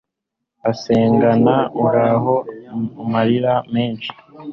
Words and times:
asengana 0.71 1.55
uhoraho 1.77 2.35
amarira 3.03 3.53
menshi 3.73 4.09